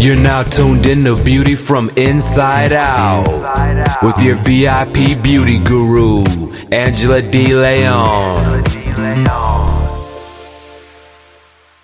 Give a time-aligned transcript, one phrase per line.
[0.00, 6.22] You're now tuned in to Beauty from Inside Out with your VIP beauty guru,
[6.70, 8.62] Angela De Leon.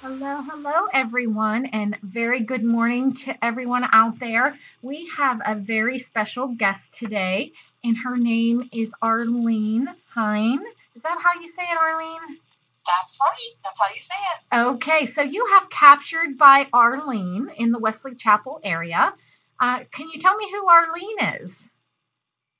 [0.00, 4.57] Hello, hello, everyone, and very good morning to everyone out there.
[4.81, 7.53] We have a very special guest today,
[7.83, 10.62] and her name is Arlene Hine.
[10.95, 12.39] Is that how you say it, Arlene?
[12.87, 13.55] That's right.
[13.64, 14.57] That's how you say it.
[14.75, 19.14] Okay, so you have captured by Arlene in the Wesley Chapel area.
[19.61, 21.53] Uh, can you tell me who Arlene is?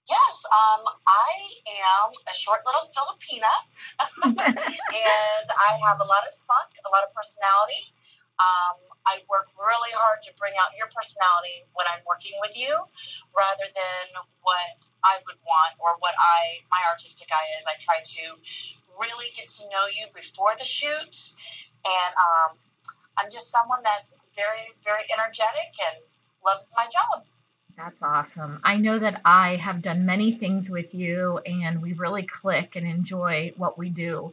[0.05, 1.33] Yes, um, I
[1.81, 3.55] am a short little Filipina,
[4.37, 7.89] and I have a lot of spunk, a lot of personality.
[8.37, 8.77] Um,
[9.09, 12.77] I work really hard to bring out your personality when I'm working with you,
[13.33, 14.05] rather than
[14.45, 14.77] what
[15.09, 17.65] I would want or what I my artistic eye is.
[17.65, 18.25] I try to
[19.01, 21.35] really get to know you before the shoot,
[21.87, 22.57] and um,
[23.19, 26.03] I'm just someone that's very very energetic and
[26.45, 27.25] loves my job.
[27.77, 28.61] That's awesome.
[28.63, 32.87] I know that I have done many things with you, and we really click and
[32.87, 34.33] enjoy what we do.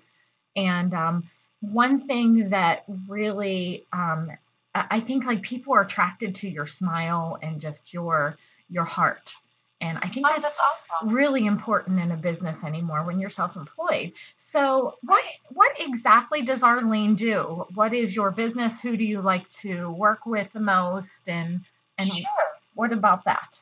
[0.56, 1.24] And um,
[1.62, 4.32] one thing that really um,
[4.74, 8.38] I think like people are attracted to your smile and just your
[8.70, 9.34] your heart.
[9.82, 10.60] And I think Oh, that's, that's
[10.92, 11.10] awesome.
[11.10, 14.14] really important in a business anymore when you're self-employed.
[14.38, 17.66] So, what what exactly does Arlene do?
[17.74, 18.80] What is your business?
[18.80, 21.10] Who do you like to work with the most?
[21.28, 21.62] And
[21.98, 22.48] and Sure.
[22.76, 23.60] what about that?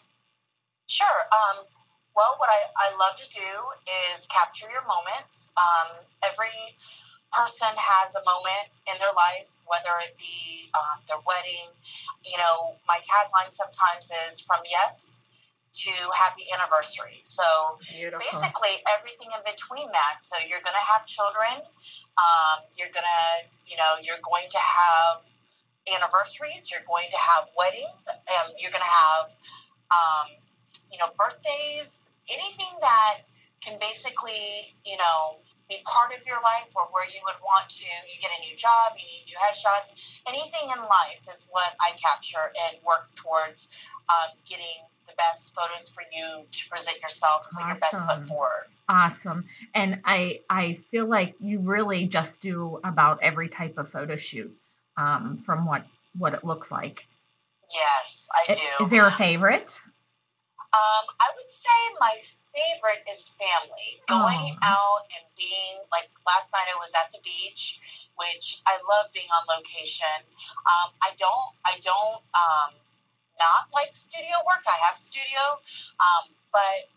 [0.87, 1.07] Sure.
[1.31, 1.65] Um,
[2.15, 3.51] well, what I, I love to do
[4.17, 5.53] is capture your moments.
[5.55, 6.51] Um, every
[7.31, 11.71] person has a moment in their life, whether it be um, their wedding.
[12.25, 15.18] You know, my tagline sometimes is from yes
[15.71, 17.21] to happy anniversary.
[17.21, 17.43] So
[17.91, 18.25] Beautiful.
[18.25, 20.21] basically everything in between that.
[20.21, 21.61] So you're going to have children.
[22.17, 23.25] Um, you're going to,
[23.69, 25.21] you know, you're going to have
[25.87, 26.69] anniversaries.
[26.71, 28.09] You're going to have weddings.
[28.09, 29.25] And you're going to have,
[29.93, 30.27] um,
[30.91, 32.09] you know, birthdays.
[32.29, 33.25] Anything that
[33.61, 37.85] can basically, you know, be part of your life or where you would want to,
[37.85, 39.93] you get a new job, you need new headshots.
[40.25, 43.69] Anything in life is what I capture and work towards
[44.09, 48.19] um, getting the best photos for you to present yourself and put your best Awesome.
[48.19, 48.65] foot forward.
[48.87, 49.45] Awesome.
[49.73, 54.55] And I I feel like you really just do about every type of photo shoot
[54.97, 55.85] um, from what
[56.17, 57.05] what it looks like.
[57.73, 58.85] Yes, I do.
[58.85, 59.79] Is there a favorite?
[60.69, 62.13] Um, I would say my
[62.53, 64.01] favorite is family.
[64.07, 64.69] Going Aw.
[64.69, 67.81] out and being like last night, I was at the beach,
[68.17, 70.17] which I love being on location.
[70.69, 72.71] Um, I don't, I don't, um,
[73.39, 74.63] not like studio work.
[74.67, 75.39] I have studio,
[75.99, 76.91] um, but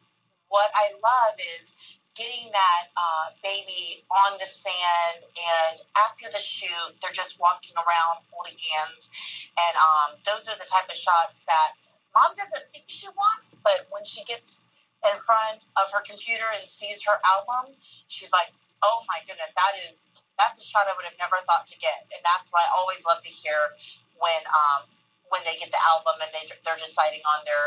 [0.49, 1.73] what I love is
[2.15, 8.21] getting that uh, baby on the sand, and after the shoot, they're just walking around
[8.29, 9.09] holding hands,
[9.57, 11.73] and um, those are the type of shots that
[12.13, 14.69] mom doesn't think she wants, but when she gets
[15.09, 17.73] in front of her computer and sees her album,
[18.09, 18.53] she's like,
[18.85, 19.97] "Oh my goodness, that is
[20.39, 23.09] that's a shot I would have never thought to get." And that's what I always
[23.09, 23.73] love to hear
[24.21, 24.85] when um,
[25.33, 27.65] when they get the album and they they're deciding on their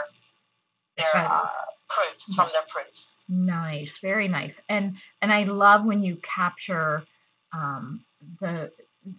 [0.97, 1.45] their uh,
[1.89, 3.25] proofs from their proofs.
[3.29, 4.59] Nice, very nice.
[4.69, 7.03] And and I love when you capture
[7.51, 8.05] um,
[8.39, 8.71] the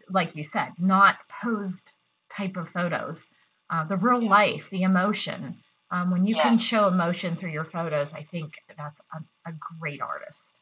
[0.09, 1.93] like you said, not posed
[2.31, 3.29] type of photos,
[3.71, 4.31] uh, the real Yes.
[4.31, 5.57] life, the emotion.
[5.91, 10.01] Um, when you can show emotion through your photos, I think that's a, a great
[10.01, 10.61] artist.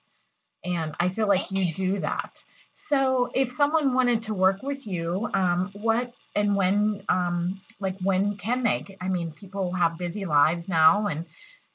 [0.64, 1.74] And I feel like you you.
[1.74, 2.42] do that.
[2.74, 8.36] So if someone wanted to work with you, um, what and when, um, like when
[8.36, 8.96] can they?
[9.00, 11.24] I mean, people have busy lives now, and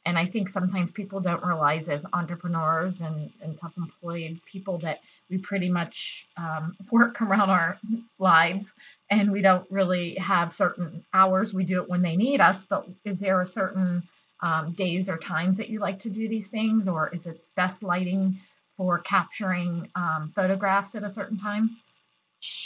[0.06, 5.38] and I think sometimes people don't realize as entrepreneurs and, and self-employed people that we
[5.38, 7.78] pretty much um, work around our
[8.18, 8.74] lives
[9.12, 11.54] and we don't really have certain hours.
[11.54, 14.04] We do it when they need us, but is there a certain
[14.42, 17.84] um, days or times that you like to do these things, or is it best
[17.84, 18.40] lighting
[18.78, 21.70] for capturing um, photographs at a certain time?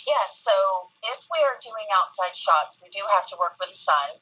[0.06, 0.52] Yeah, so
[1.04, 4.16] if we are doing outside shots, we do have to work with the sun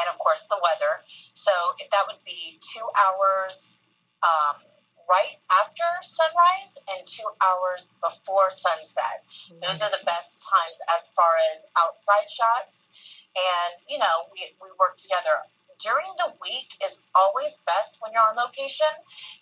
[0.00, 1.00] and, of course, the weather.
[1.34, 3.78] So if that would be two hours
[4.22, 4.60] um,
[5.08, 9.22] right after sunrise and two hours before sunset.
[9.62, 12.90] Those are the best times as far as outside shots.
[13.36, 15.46] And, you know, we, we work together.
[15.78, 18.88] During the week is always best when you're on location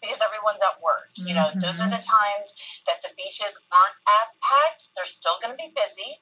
[0.03, 1.07] because everyone's at work.
[1.15, 2.59] You know, those are the times
[2.91, 4.91] that the beaches aren't as packed.
[4.99, 6.19] They're still going to be busy.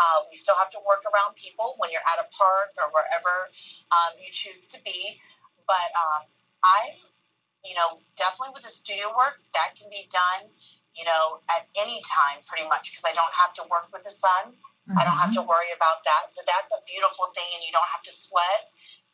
[0.00, 3.48] Uh, we still have to work around people when you're at a park or wherever
[3.92, 5.20] um, you choose to be.
[5.68, 6.26] But um,
[6.64, 6.96] I'm,
[7.62, 10.50] you know, definitely with the studio work, that can be done,
[10.96, 14.12] you know, at any time pretty much because I don't have to work with the
[14.12, 14.58] sun.
[14.88, 14.98] Mm-hmm.
[14.98, 16.34] I don't have to worry about that.
[16.34, 18.66] So that's a beautiful thing, and you don't have to sweat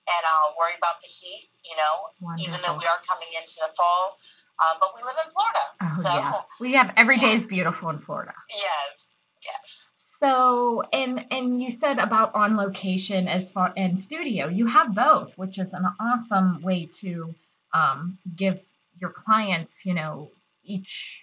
[0.08, 1.52] and uh, worry about the heat.
[1.60, 1.94] You know,
[2.24, 2.48] Wonderful.
[2.48, 4.16] even though we are coming into the fall,
[4.56, 5.64] uh, but we live in Florida.
[5.84, 8.32] Oh so, yeah, we have every day is beautiful in Florida.
[8.48, 9.12] Yes,
[9.44, 9.87] yes.
[10.18, 15.38] So, and and you said about on location as far and studio, you have both,
[15.38, 17.34] which is an awesome way to
[17.72, 18.60] um, give
[19.00, 20.30] your clients, you know,
[20.64, 21.22] each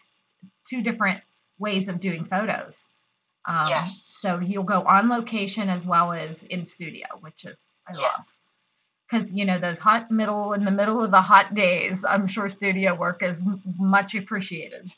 [0.69, 1.21] two different
[1.59, 2.87] ways of doing photos.
[3.45, 4.01] Um, yes.
[4.01, 8.01] So you'll go on location as well as in studio, which is I yes.
[8.01, 8.27] love.
[9.09, 12.47] Because you know those hot middle in the middle of the hot days, I'm sure
[12.47, 14.89] studio work is m- much appreciated.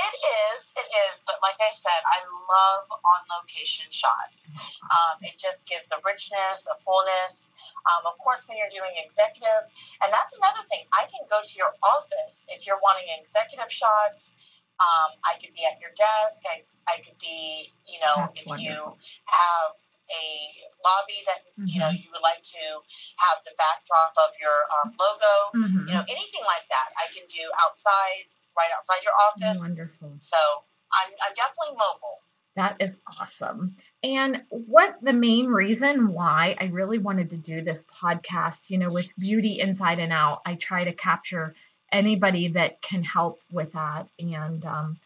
[0.00, 0.14] It
[0.56, 4.48] is, it is, but like I said, I love on location shots.
[4.88, 7.52] Um, it just gives a richness, a fullness.
[7.84, 9.68] Um, of course, when you're doing executive,
[10.00, 14.32] and that's another thing, I can go to your office if you're wanting executive shots.
[14.80, 16.40] Um, I could be at your desk.
[16.48, 18.96] I, I could be, you know, that's if wonderful.
[18.96, 18.96] you
[19.28, 19.76] have
[20.08, 20.26] a
[20.82, 21.68] lobby that mm-hmm.
[21.68, 22.02] you know mm-hmm.
[22.02, 22.64] you would like to
[23.16, 25.84] have the backdrop of your um, logo, mm-hmm.
[25.88, 29.58] you know, anything like that, I can do outside right outside your office.
[29.60, 30.16] Wonderful.
[30.20, 32.18] So I'm, I'm definitely mobile.
[32.54, 33.76] That is awesome.
[34.02, 38.90] And what the main reason why I really wanted to do this podcast, you know,
[38.90, 41.54] with Beauty Inside and Out, I try to capture
[41.90, 44.08] anybody that can help with that.
[44.18, 44.98] And um,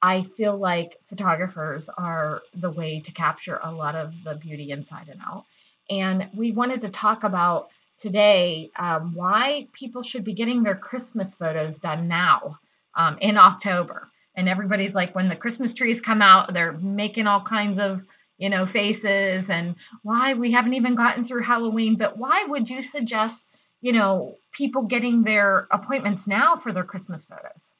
[0.00, 5.08] I feel like photographers are the way to capture a lot of the beauty inside
[5.08, 5.44] and out.
[5.90, 7.68] And we wanted to talk about
[7.98, 12.58] today um, why people should be getting their Christmas photos done now
[12.96, 14.10] um, in October.
[14.34, 18.02] And everybody's like, when the Christmas trees come out, they're making all kinds of,
[18.36, 21.96] you know, faces and why we haven't even gotten through Halloween.
[21.96, 23.46] But why would you suggest,
[23.80, 27.72] you know, people getting their appointments now for their Christmas photos?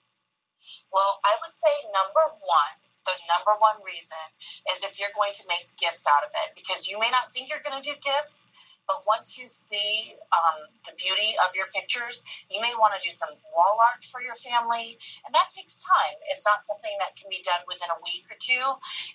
[0.92, 4.24] Well, I would say number one, the number one reason
[4.72, 7.50] is if you're going to make gifts out of it because you may not think
[7.50, 8.46] you're going to do gifts,
[8.86, 13.10] but once you see um, the beauty of your pictures, you may want to do
[13.10, 16.16] some wall art for your family, and that takes time.
[16.30, 18.66] It's not something that can be done within a week or two.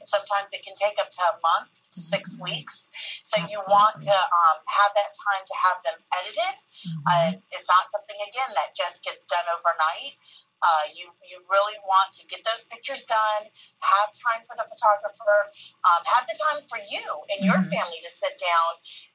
[0.03, 2.51] Sometimes it can take up to a month to six mm-hmm.
[2.51, 2.91] weeks.
[3.23, 3.55] So Absolutely.
[3.55, 6.55] you want to um, have that time to have them edited.
[6.83, 7.07] Mm-hmm.
[7.07, 10.19] Uh, it's not something again that just gets done overnight.
[10.61, 13.49] Uh, you you really want to get those pictures done,
[13.81, 15.49] have time for the photographer,
[15.89, 17.73] um, have the time for you and your mm-hmm.
[17.73, 18.71] family to sit down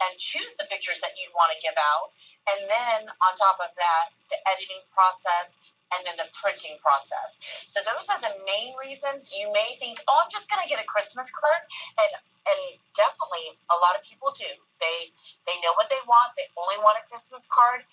[0.06, 2.10] and choose the pictures that you'd want to give out,
[2.50, 5.58] and then on top of that, the editing process
[5.94, 7.38] and then the printing process.
[7.70, 10.82] So those are the main reasons you may think, oh, I'm just going to get
[10.82, 11.62] a Christmas card,
[12.02, 12.12] and
[12.46, 12.60] and
[12.94, 14.50] definitely a lot of people do.
[14.82, 15.10] They
[15.46, 16.34] they know what they want.
[16.34, 17.86] They only want a Christmas card,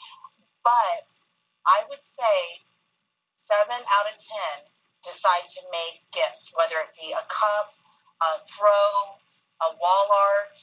[0.66, 1.06] but
[1.66, 2.62] I would say
[3.48, 4.56] seven out of ten
[5.04, 7.76] decide to make gifts, whether it be a cup,
[8.24, 9.20] a throw,
[9.62, 10.58] a wall art,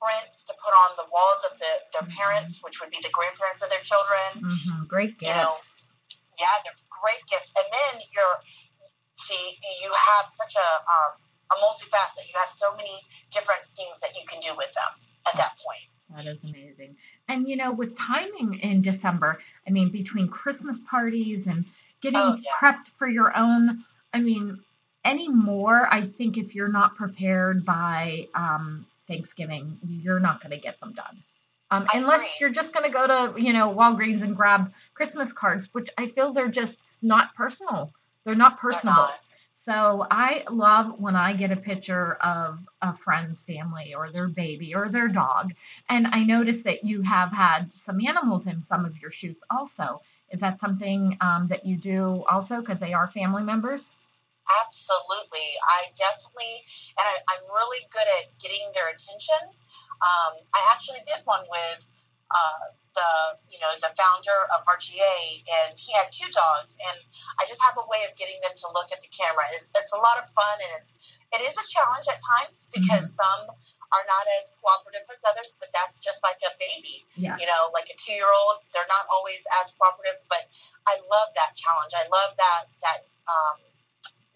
[0.00, 2.16] prints to put on the walls of the, their mm-hmm.
[2.16, 4.44] parents, which would be the grandparents of their children.
[4.44, 4.88] Mm-hmm.
[4.88, 5.28] Great gifts.
[5.28, 5.56] You know,
[6.40, 7.52] yeah, they're great gifts.
[7.56, 8.36] And then you're,
[9.20, 11.12] see, you have such a, um,
[11.52, 12.28] a multifaceted.
[12.28, 13.00] You have so many
[13.32, 14.92] different things that you can do with them
[15.28, 15.84] at that point.
[16.14, 16.96] That is amazing.
[17.28, 21.64] And you know, with timing in December, I mean, between Christmas parties and
[22.10, 22.50] getting oh, yeah.
[22.60, 23.84] prepped for your own.
[24.12, 24.60] I mean,
[25.04, 30.78] anymore, I think if you're not prepared by um, Thanksgiving, you're not going to get
[30.80, 31.22] them done.
[31.70, 32.30] Um, unless agree.
[32.40, 36.08] you're just going to go to, you know, Walgreens and grab Christmas cards, which I
[36.08, 37.92] feel they're just not personal.
[38.24, 38.94] They're not personable.
[38.94, 39.20] They're not.
[39.58, 44.74] So I love when I get a picture of a friend's family or their baby
[44.74, 45.54] or their dog.
[45.88, 50.02] And I notice that you have had some animals in some of your shoots also.
[50.30, 53.96] Is that something um, that you do also because they are family members?
[54.46, 55.58] Absolutely.
[55.62, 56.62] I definitely,
[56.98, 59.42] and I, am really good at getting their attention.
[60.02, 61.82] Um, I actually did one with
[62.30, 62.64] uh,
[62.94, 63.10] the,
[63.50, 66.98] you know, the founder of RGA, and he had two dogs, and
[67.38, 69.46] I just have a way of getting them to look at the camera.
[69.54, 70.94] It's, it's a lot of fun, and it's,
[71.34, 73.22] it is a challenge at times because mm-hmm.
[73.22, 73.42] some
[73.92, 77.06] are not as cooperative as others, but that's just like a baby.
[77.14, 77.38] Yes.
[77.38, 80.46] You know, like a two year old, they're not always as cooperative, but
[80.86, 81.94] I love that challenge.
[81.94, 83.58] I love that that um,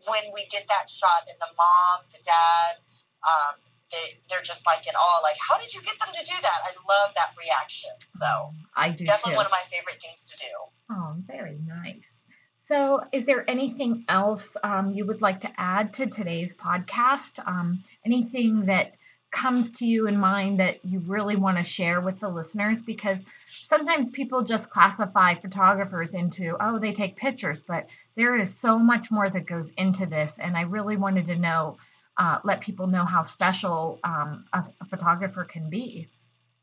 [0.06, 2.80] when we get that shot and the mom, the dad,
[3.26, 3.54] um,
[3.90, 5.20] they, they're just like in awe.
[5.22, 6.60] Like, how did you get them to do that?
[6.64, 7.90] I love that reaction.
[8.08, 9.42] So I do definitely too.
[9.42, 10.52] one of my favorite things to do.
[10.90, 12.24] Oh, very nice.
[12.56, 17.44] So, is there anything else um, you would like to add to today's podcast?
[17.44, 18.94] Um, anything that
[19.30, 23.24] comes to you in mind that you really want to share with the listeners because
[23.62, 29.10] sometimes people just classify photographers into oh they take pictures but there is so much
[29.10, 31.76] more that goes into this and i really wanted to know
[32.20, 36.06] uh, let people know how special um, a, a, photographer can be?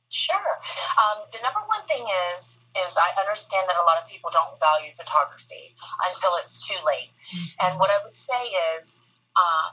[0.10, 0.38] Sure.
[0.38, 2.06] Um, the number one thing
[2.36, 5.76] is is I understand that a lot of people don't value photography
[6.08, 7.10] until it's too late.
[7.34, 7.68] Mm-hmm.
[7.68, 8.98] And what I would say is
[9.38, 9.70] uh,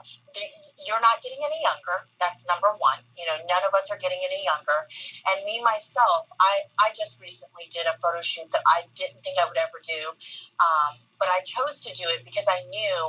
[0.85, 2.05] you're not getting any younger.
[2.21, 3.01] That's number one.
[3.17, 4.85] You know, none of us are getting any younger.
[5.33, 9.41] And me myself, I, I just recently did a photo shoot that I didn't think
[9.41, 10.13] I would ever do,
[10.61, 12.99] um, but I chose to do it because I knew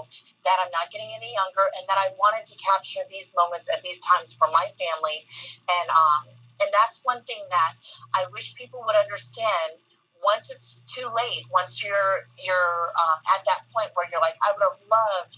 [0.49, 3.83] that I'm not getting any younger and that I wanted to capture these moments at
[3.85, 5.29] these times for my family.
[5.69, 7.73] And um, and that's one thing that
[8.17, 9.77] I wish people would understand
[10.25, 14.57] once it's too late, once you're you're um, at that point where you're like, I
[14.57, 15.37] would have loved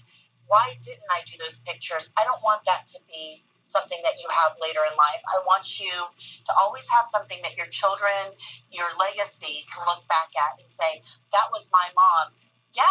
[0.48, 2.10] why didn't I do those pictures?
[2.16, 5.20] I don't want that to be something that you have later in life.
[5.28, 8.32] I want you to always have something that your children,
[8.72, 12.32] your legacy can look back at and say, that was my mom.
[12.76, 12.84] Yeah,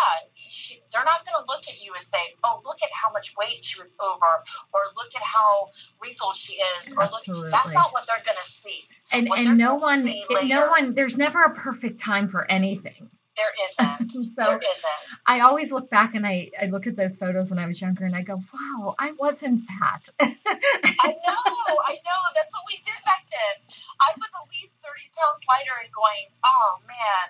[0.49, 3.35] she, they're not going to look at you and say, "Oh, look at how much
[3.37, 5.67] weight she was over," or "Look at how
[6.01, 7.43] wrinkled she is," or Absolutely.
[7.43, 8.83] "Look." That's not what they're going to see.
[9.11, 10.03] And what and no one,
[10.43, 10.95] no one.
[10.95, 13.11] There's never a perfect time for anything.
[13.37, 14.11] There isn't.
[14.35, 15.01] so there isn't.
[15.25, 18.05] I always look back and I, I look at those photos when I was younger
[18.05, 20.09] and I go, wow, I wasn't fat.
[20.19, 21.43] I know,
[21.85, 22.21] I know.
[22.35, 23.55] That's what we did back then.
[24.01, 27.27] I was at least 30 pounds lighter and going, oh man,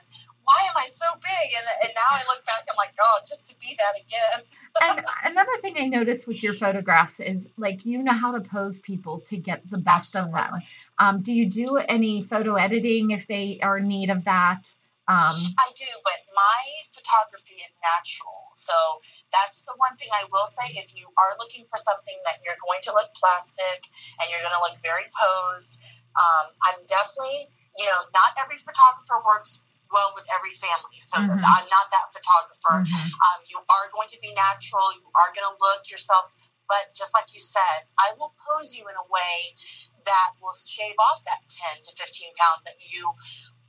[0.47, 1.47] why am I so big?
[1.59, 4.47] And, and now I look back, and I'm like, oh, just to be that again.
[4.81, 8.79] and another thing I noticed with your photographs is like you know how to pose
[8.79, 10.39] people to get the best Absolutely.
[10.39, 10.61] of them.
[10.97, 14.71] Um, do you do any photo editing if they are in need of that?
[15.07, 16.61] Um, I do, but my
[16.91, 18.51] photography is natural.
[18.59, 18.75] So
[19.31, 20.75] that's the one thing I will say.
[20.75, 23.87] If you are looking for something that you're going to look plastic
[24.19, 25.79] and you're going to look very posed,
[26.19, 27.47] um, I'm definitely,
[27.79, 30.99] you know, not every photographer works well with every family.
[30.99, 31.39] So mm-hmm.
[31.39, 32.83] I'm not that photographer.
[32.83, 33.07] Mm-hmm.
[33.15, 34.91] Um, you are going to be natural.
[34.91, 36.35] You are going to look yourself.
[36.67, 39.55] But just like you said, I will pose you in a way
[40.03, 43.07] that will shave off that 10 to 15 pounds that you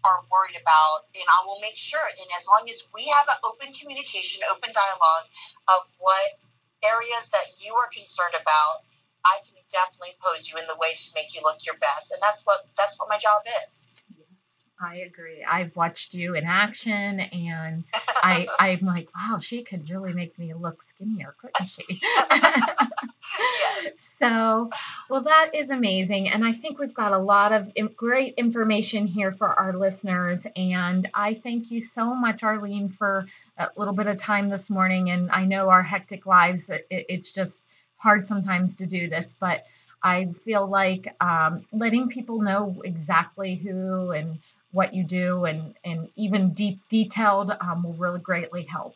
[0.05, 2.03] are worried about, and I will make sure.
[2.03, 5.27] And as long as we have an open communication, open dialogue
[5.69, 6.39] of what
[6.83, 8.87] areas that you are concerned about,
[9.25, 12.13] I can definitely pose you in the way to make you look your best.
[12.13, 14.03] And that's what that's what my job is.
[14.17, 15.45] Yes, I agree.
[15.45, 17.85] I've watched you in action, and
[18.23, 22.01] I I'm like, wow, she could really make me look skinnier, couldn't she?
[22.31, 23.97] yes.
[24.01, 24.71] So,
[25.09, 29.33] well, that is amazing, and I think we've got a lot of great information here
[29.33, 30.43] for our listeners.
[30.55, 35.11] And I thank you so much, Arlene, for a little bit of time this morning.
[35.11, 37.61] And I know our hectic lives, it's just
[37.97, 39.65] hard sometimes to do this, but
[40.03, 44.39] I feel like um, letting people know exactly who and
[44.73, 48.95] what you do and, and even deep detailed um, will really greatly help.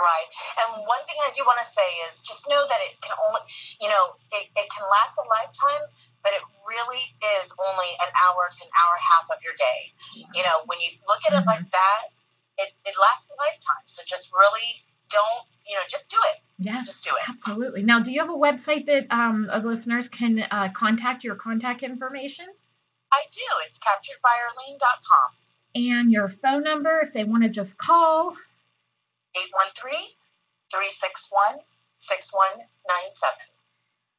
[0.00, 0.28] Right.
[0.64, 3.44] And one thing I do want to say is just know that it can only,
[3.84, 5.84] you know, it, it can last a lifetime,
[6.24, 7.04] but it really
[7.36, 9.92] is only an hour to an hour and a half of your day.
[10.32, 11.44] You know, when you look at mm-hmm.
[11.44, 12.02] it like that,
[12.64, 13.84] it, it lasts a lifetime.
[13.84, 14.80] So just really
[15.12, 16.40] don't, you know, just do it.
[16.56, 17.28] Yes, just do it.
[17.28, 17.82] Absolutely.
[17.82, 22.46] Now, do you have a website that um, listeners can uh, contact your contact information?
[23.12, 23.44] I do.
[23.68, 25.28] It's capturedbyarlene.com.
[25.74, 28.36] And your phone number if they want to just call?
[29.36, 29.98] 813
[30.70, 31.60] 361
[31.94, 33.50] 6197.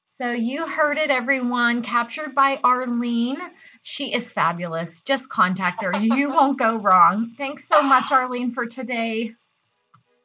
[0.05, 1.81] So you heard it, everyone.
[1.81, 3.39] Captured by Arlene.
[3.81, 5.01] She is fabulous.
[5.01, 5.91] Just contact her.
[5.99, 7.31] you won't go wrong.
[7.37, 9.31] Thanks so much, Arlene, for today.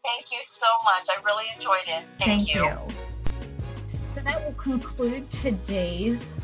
[0.05, 1.07] Thank you so much.
[1.09, 2.05] I really enjoyed it.
[2.19, 2.65] Thank, Thank you.
[2.65, 2.79] you.
[4.07, 6.39] So that will conclude today's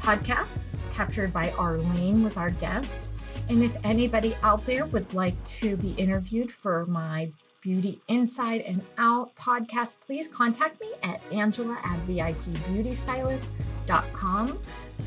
[0.00, 3.00] podcast captured by Arlene was our guest.
[3.48, 7.30] And if anybody out there would like to be interviewed for my
[7.62, 14.58] Beauty Inside and Out podcast, please contact me at angela at vipbeautystylist.com.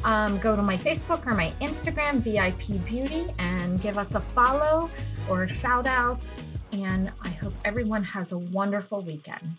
[0.04, 4.90] Um, go to my Facebook or my Instagram, VIP Beauty, and give us a follow
[5.30, 6.22] or a shout out.
[6.72, 9.58] And I hope everyone has a wonderful weekend.